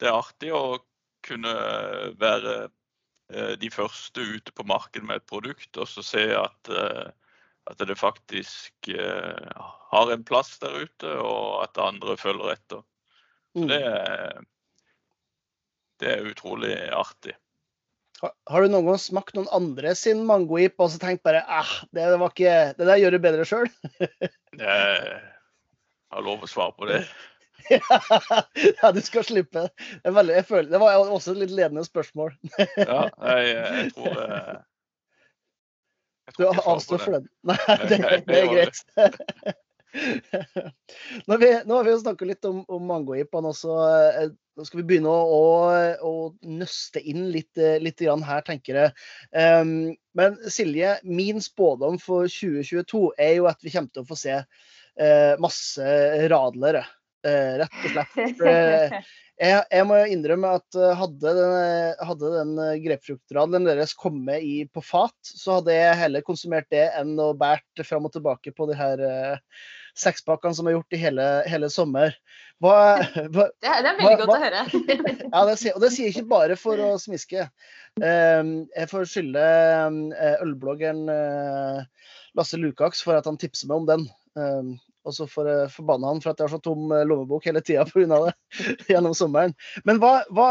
[0.00, 0.80] det, er artig å
[1.26, 1.54] kunne
[2.20, 2.66] være
[3.58, 8.92] de første ute på markedet med et produkt, og så se at, at det faktisk
[8.94, 12.84] har en plass der ute, og at andre følger etter.
[13.50, 13.66] Så Mm.
[13.66, 13.82] det,
[15.98, 17.34] det er utrolig artig.
[18.22, 22.06] Har, du noen gang smakt noen andre sin mangoip og så tenkt bare ah, det,
[22.16, 23.66] var ikke, det der gjør du bedre sjøl?
[24.56, 25.16] Jeg
[26.14, 27.02] har lov å svare på det.
[28.80, 29.66] ja, du skal slippe.
[29.74, 32.30] Det, veldig, jeg føler, det var også et litt ledende spørsmål.
[32.78, 34.52] Ja, jeg, jeg tror eh,
[36.26, 37.28] jeg tror Du avstår for den?
[37.50, 37.58] Nei,
[37.90, 38.82] det, det er greit.
[41.26, 43.76] Nå har vi, nå har vi jo snakka litt om, om mangoipene også.
[44.22, 46.12] eh, Nå skal vi begynne å, å, å
[46.48, 48.94] nøste inn litt, eh, litt grann her, tenker jeg.
[49.36, 54.16] Um, men Silje, min spådom for 2022 er jo at vi kommer til å få
[54.16, 55.90] se uh, masse
[56.32, 56.86] radlere.
[57.26, 59.12] Uh, rett og slett.
[59.36, 64.40] Eh, jeg, jeg må innrømme at eh, hadde den, hadde den eh, grepfruktradelen deres kommet
[64.46, 68.54] i, på fat, så hadde jeg heller konsumert det enn å båret fram og tilbake
[68.56, 69.60] på de her uh,
[69.96, 72.16] sekspakkene som er gjort i hele, hele sommer.
[72.64, 72.76] Hva,
[73.34, 74.64] hva, Det er, det er Hva- veldig godt hva- å høre.
[75.34, 77.44] ja, det og det sier jeg ikke bare for å smiske.
[78.00, 79.44] Um, jeg får skylde
[80.16, 84.08] eh, ølbloggeren eh, Lasse Lukaks for at han tipser meg om den.
[85.06, 87.62] Og så får jeg forbanne han for at jeg har så tom eh, lommebok hele
[87.64, 88.18] tida pga.
[88.26, 88.34] det
[88.90, 89.54] gjennom sommeren.
[89.86, 90.50] Men hva, hva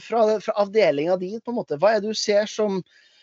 [0.00, 2.80] fra, fra avdelinga di, på en måte, hva er det du ser som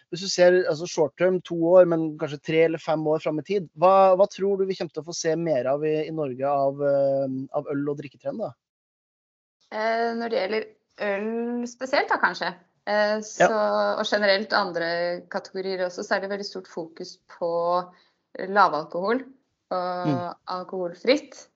[0.07, 3.41] hvis du ser altså short term, to år, men kanskje tre eller fem år fram
[3.41, 5.97] i tid, hva, hva tror du vi kommer til å få se mer av i,
[6.07, 7.25] i Norge av, eh,
[7.59, 8.39] av øl- og drikketrend?
[8.45, 8.53] da?
[9.73, 10.69] Eh, Når det gjelder
[11.09, 12.53] øl spesielt, da kanskje,
[12.87, 13.49] eh, så,
[13.99, 14.89] og generelt andre
[15.33, 17.51] kategorier også, så er det veldig stort fokus på
[18.47, 19.25] lavalkohol
[19.71, 20.33] og Mm.
[20.47, 21.47] alkoholfritt.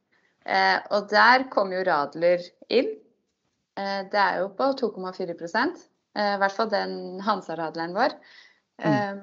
[0.45, 2.95] Eh, Og der kom jo radler inn.
[3.77, 5.29] Eh, Det er jo på 2,4
[6.15, 8.17] eh, i hvert fall den Hansa-radleren vår.
[8.79, 9.15] Eh,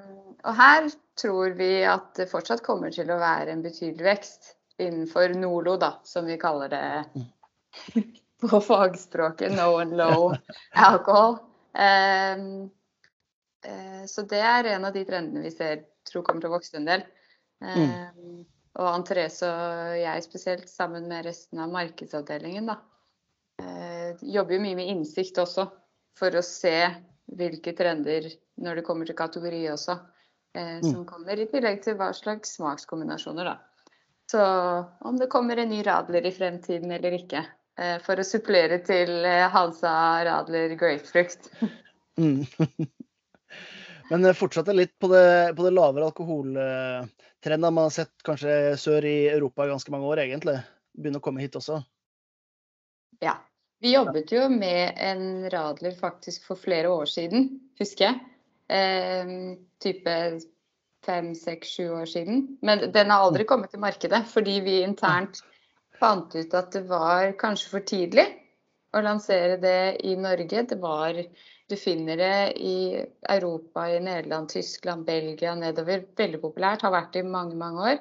[0.45, 5.35] Og her tror vi at det fortsatt kommer til å være en betydelig vekst innenfor
[5.35, 7.23] NOLO, da, som vi kaller det
[8.41, 9.51] på fagspråket.
[9.51, 10.33] No and low
[10.73, 11.39] alcohol.
[11.73, 12.71] Um,
[13.63, 16.77] eh, så det er en av de trendene vi ser tror kommer til å vokse
[16.79, 17.03] en del.
[17.59, 18.45] Um,
[18.77, 22.77] og Ann-Therese og jeg spesielt, sammen med resten av markedsavdelingen, da,
[23.63, 25.69] eh, jobber jo mye med innsikt også,
[26.19, 26.75] for å se
[27.39, 28.27] hvilke trender
[28.59, 29.97] når det kommer til kategori også,
[30.55, 33.57] eh, som kommer, i tillegg til hva slags smakskombinasjoner, da.
[34.29, 34.41] Så
[35.01, 37.45] om det kommer en ny radler i fremtiden eller ikke.
[37.79, 41.49] eh, For å supplere til Hansa radler grapefrukt.
[42.19, 42.45] Mm.
[44.09, 46.09] Men fortsatt litt på det, på det lavere
[47.39, 50.59] alkoholtrenden man har sett kanskje sør i Europa ganske mange år, egentlig.
[50.93, 51.83] Begynner å komme hit også.
[53.21, 53.37] Ja.
[53.81, 58.19] Vi jobbet jo med en radler faktisk for flere år siden, husker jeg.
[58.67, 60.41] Eh, type
[61.05, 62.57] fem, seks, sju år siden.
[62.61, 65.39] Men den har aldri kommet til markedet, fordi vi internt
[65.97, 68.27] fant ut at det var kanskje for tidlig
[68.91, 70.65] å lansere det i Norge.
[70.67, 71.15] Det var
[71.69, 76.01] Du finner det i Europa, i Nederland, Tyskland, Belgia, nedover.
[76.17, 76.81] Veldig populært.
[76.81, 77.99] Har vært det i mange, mange år.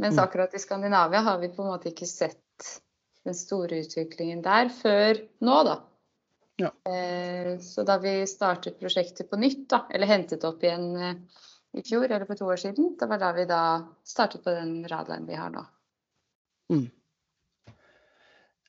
[0.00, 0.22] Mens Mm.
[0.24, 2.80] akkurat i Skandinavia har vi på en måte ikke sett
[3.24, 5.76] den store utviklingen der før nå, da.
[6.56, 6.70] Ja.
[6.88, 11.14] Eh, så da vi startet prosjektet på nytt, da, eller hentet opp igjen eh,
[11.76, 13.62] i fjor eller for to år siden, det var da vi da
[14.04, 15.64] startet på den radaren vi har nå.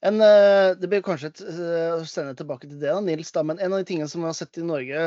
[0.03, 3.59] En, eh, det blir kanskje et eh, sende tilbake til det, da, Nils, da, men
[3.59, 5.03] en av de tingene som vi har sett i Norge,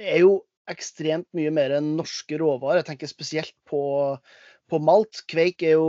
[0.00, 2.80] er jo ekstremt mye mer enn norske råvarer.
[2.80, 3.82] Jeg tenker spesielt på,
[4.70, 5.22] på malt.
[5.30, 5.88] Kveik er jo,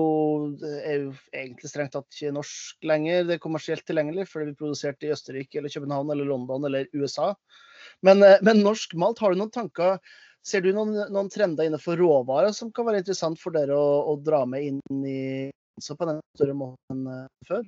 [0.61, 3.27] er jo egentlig strengt tatt ikke norsk lenger.
[3.27, 6.89] Det er kommersielt tilgjengelig, fordi vi produserte produsert i Østerrike eller København eller London eller
[6.97, 7.31] USA.
[8.05, 9.97] Men, eh, men norsk malt, har du noen tanker?
[10.45, 14.17] Ser du noen, noen trender innenfor råvarer som kan være interessant for dere å, å
[14.21, 15.49] dra med inn i
[15.81, 17.65] så på den større måten enn før?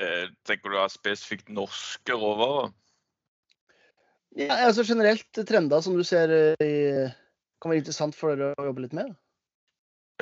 [0.00, 2.70] Eh, Tenker du da spesifikt norske råvarer?
[4.38, 7.08] Ja, altså generelt trender som du ser eh, i,
[7.60, 9.12] kan være interessant for dere å jobbe litt med?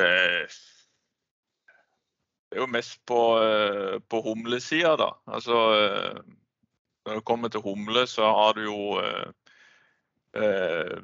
[0.01, 0.49] Eh,
[2.49, 5.13] Det er jo mest på, eh, på humlesida, da.
[5.29, 5.59] Altså
[7.05, 9.29] når det kommer til humle, så har du jo eh,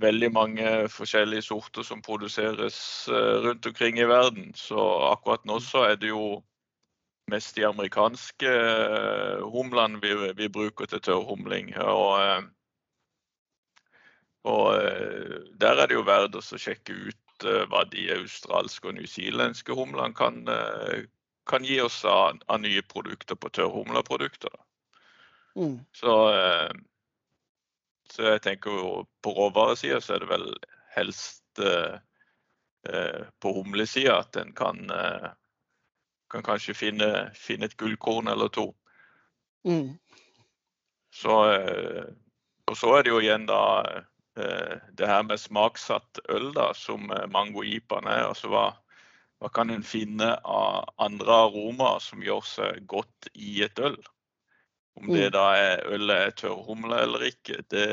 [0.01, 3.09] veldig mange forskjellige sorter som produseres
[3.45, 4.51] rundt omkring i verden.
[4.57, 4.81] Så
[5.13, 6.43] akkurat nå så er det jo
[7.27, 11.73] mest de amerikanske eh, humlene vi, vi bruker til tørrhumling.
[11.81, 12.43] Og, eh,
[14.51, 19.75] og eh, der er det jo verdt å sjekke ut hva de australske og newzealandske
[19.75, 20.37] humlene kan,
[21.51, 24.55] kan gi oss av, av nye produkter på tørrhumleprodukter.
[25.59, 25.81] Mm.
[25.99, 26.15] Så,
[28.15, 30.47] så jeg tenker jo på råvaresida så er det vel
[30.95, 31.43] helst
[33.43, 34.87] på humlesida at en kan,
[36.35, 38.73] kan kanskje finne, finne et gullkorn eller to.
[39.67, 39.95] Mm.
[41.15, 42.09] Så, eh,
[42.67, 43.61] og så er det jo igjen da
[44.37, 48.25] eh, det her med smaksatt øl, da, som eh, mango-ipaen er.
[48.33, 48.65] Altså hva,
[49.39, 54.01] hva kan en finne av andre aromaer som gjør seg godt i et øl?
[54.99, 55.33] Om det Mm.
[55.35, 57.87] da er ølet er tørrhumle eller ikke, det,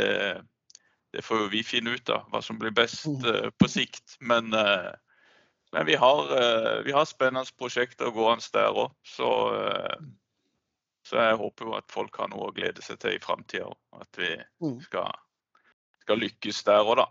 [1.13, 2.27] det får jo vi finne ut av.
[2.29, 3.49] Hva som blir best Mm.
[3.57, 4.17] på sikt.
[4.19, 4.53] Men,
[5.71, 8.91] men vi, har, eh, vi har spennende prosjekter gående der òg.
[9.07, 9.97] Så, eh,
[11.07, 13.71] så jeg håper jo at folk har noe å glede seg til i framtida.
[13.99, 14.79] At vi Mm.
[14.81, 15.11] skal,
[16.03, 17.07] skal lykkes der òg, da.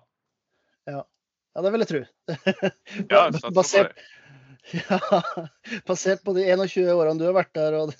[0.87, 2.03] Ja, det vil jeg tro.
[3.11, 3.97] Ja, basert.
[4.91, 5.21] ja,
[5.89, 7.95] basert på de 21 årene du har vært der og,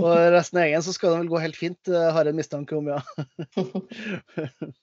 [0.00, 2.40] og resten av gjengen, så skal det vel gå helt fint, eh, har jeg en
[2.40, 3.00] mistanke om, ja.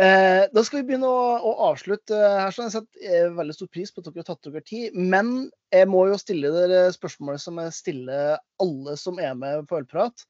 [0.00, 2.54] Eh, da skal vi begynne å, å avslutte her.
[2.54, 2.70] sånn.
[2.70, 4.96] Jeg setter veldig stor pris på at dere har tatt dere tid.
[4.96, 9.82] Men jeg må jo stille dere spørsmålet som jeg stiller alle som er med på
[9.82, 10.24] Ølprat.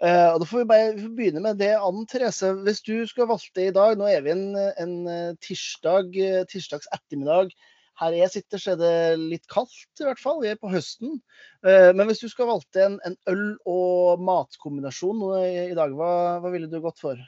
[0.00, 2.54] Eh, og Da får vi bare begynne med det, Ann Therese.
[2.64, 6.42] Hvis du skulle valgt det i dag, nå er vi en, en eh, tirsdag, eh,
[6.50, 7.52] tirsdags ettermiddag.
[8.00, 10.40] Her jeg sitter, så er det litt kaldt, i hvert fall.
[10.42, 11.20] Vi er på høsten.
[11.66, 16.40] Eh, Men hvis du skulle valgt en, en øl- og matkombinasjon i, i dag, hva,
[16.42, 17.20] hva ville du gått for?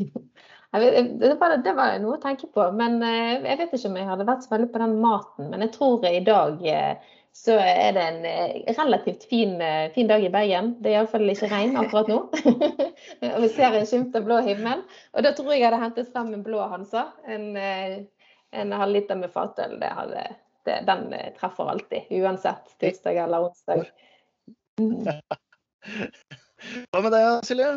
[0.70, 3.96] Vet, det, var, det var noe å tenke på, men eh, jeg vet ikke om
[3.98, 5.48] jeg hadde vært så veldig på den maten.
[5.50, 10.06] Men jeg tror i dag eh, så er det en eh, relativt fin, eh, fin
[10.10, 10.76] dag i Bergen.
[10.82, 12.20] Det er iallfall ikke regn akkurat nå.
[13.34, 14.82] Og vi ser en skimt av blå himmel.
[15.14, 17.08] Og da tror jeg jeg hadde hentet frem en blå Hansa.
[17.30, 18.00] En, eh,
[18.50, 19.78] en halvliter med fatøl.
[19.80, 20.26] Det hadde,
[20.68, 23.86] det, den eh, treffer alltid, uansett tirsdag eller onsdag.
[26.90, 27.72] Hva med deg, Silje?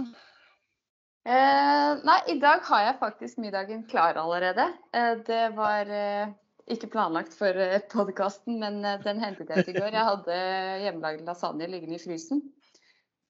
[1.23, 4.65] Eh, nei, i dag har jeg faktisk middagen klar allerede.
[4.91, 6.33] Eh, det var eh,
[6.73, 9.95] ikke planlagt for eh, podkasten, men eh, den hentet jeg til i går.
[9.95, 10.41] Jeg hadde
[10.83, 12.43] hjemmelagd lasagne liggende i frysen.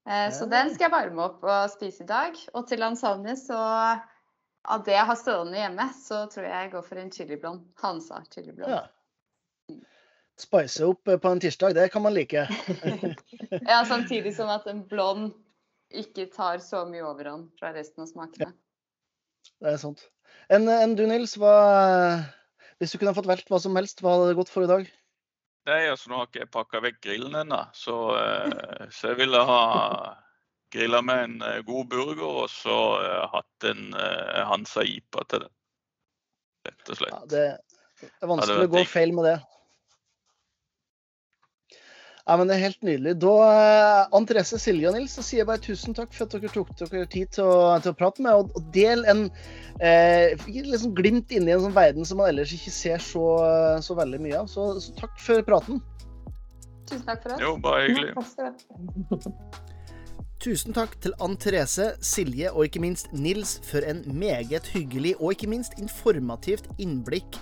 [0.09, 2.39] Eh, så den skal jeg varme opp og spise i dag.
[2.57, 3.61] Og til lasagne, så
[4.63, 7.63] av det jeg har stående hjemme, så tror jeg jeg går for en chiliblond.
[7.83, 8.71] Hansa chiliblond.
[8.71, 9.77] Ja.
[10.39, 12.47] Spice opp eh, på en tirsdag, det kan man like.
[13.71, 15.33] Ja, samtidig som at en blond
[15.93, 18.49] ikke tar så mye overhånd fra resten av smakene.
[19.61, 20.07] Det er sant.
[20.51, 21.53] Enn en du, Nils, hva,
[22.81, 24.87] hvis du kunne fått valgt hva som helst, hva hadde det gått for i dag?
[25.69, 29.43] Nei, altså nå har ikke jeg pakka vekk grillen ennå, så, eh, så jeg ville
[29.47, 29.61] ha
[30.73, 35.45] grilla med en eh, god burger og så eh, hatt en eh, Hansa Ipa til
[35.45, 35.51] det.
[36.67, 37.15] Rett og slett.
[37.15, 39.39] Ja, det er vanskelig å gå feil med det.
[42.23, 43.17] Ja, men Det er helt nydelig.
[43.19, 43.31] Da,
[44.15, 46.69] Ann Therese, Silje og Nils, så sier jeg bare tusen takk for at dere tok
[46.79, 49.25] dere tid til å, til å prate med og, og del en
[49.83, 53.25] eh, gi liksom glimt inn i en sånn verden som man ellers ikke ser så,
[53.83, 54.47] så veldig mye av.
[54.51, 55.83] Så, så takk for praten.
[56.87, 57.43] Tusen takk for det.
[57.43, 58.15] Jo, bare hyggelig.
[60.43, 65.37] Tusen takk til Ann Therese, Silje og ikke minst Nils for en meget hyggelig og
[65.37, 67.37] ikke minst informativt innblikk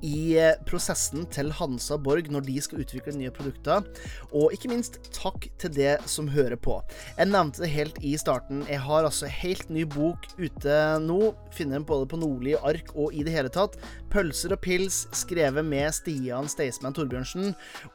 [0.00, 3.84] i eh, prosessen til Hansa Borg når de skal utvikle nye produkter.
[4.32, 6.78] Og ikke minst takk til det som hører på.
[7.18, 8.64] Jeg nevnte det helt i starten.
[8.70, 11.34] Jeg har altså helt ny bok ute nå.
[11.52, 13.76] Finner den både på Nordli, ark og i det hele tatt.
[14.16, 17.50] 'Pølser og pils', skrevet med Stian Staysman Torbjørnsen.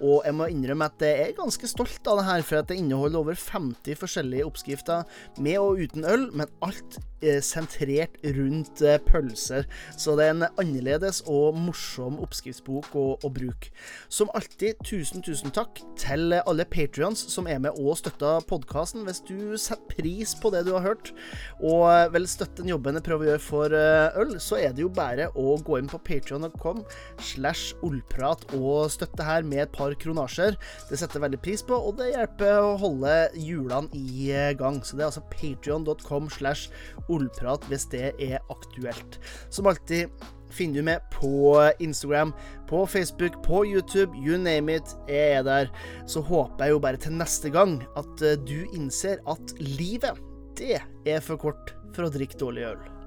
[0.06, 2.78] Og jeg må innrømme at jeg er ganske stolt av det her, for at det
[2.78, 5.08] inneholder over 50 forskjellige oppskrifter
[5.42, 9.66] med og uten øl, men alt eh, sentrert rundt eh, pølser.
[9.98, 13.74] Så det er en annerledes og morsom oppskriftsbok å, å bruke.
[14.06, 19.08] Som alltid, tusen, tusen takk til alle patrions som er med og støtter podkasten.
[19.10, 21.16] Hvis du setter pris på det du har hørt,
[21.58, 24.86] og vil støtte den jobben jeg prøver å gjøre for eh, øl, så er det
[24.86, 26.84] jo bare å gå inn på patrion.com
[27.32, 30.58] slash ollprat og støtte her med et par kronasjer.
[30.90, 34.82] Det setter veldig pris på, og det hjelper å holde hjulene i eh, gang.
[34.84, 36.70] Så det er altså patrion.com slash
[37.12, 39.20] ollprat hvis det er aktuelt.
[39.54, 40.12] Som alltid
[40.52, 42.34] finner du meg på Instagram,
[42.70, 44.96] på Facebook, på YouTube, you name it.
[45.10, 45.72] Jeg er der.
[46.06, 50.20] Så håper jeg jo bare til neste gang at eh, du innser at livet,
[50.60, 53.01] det er for kort for å drikke dårlig øl.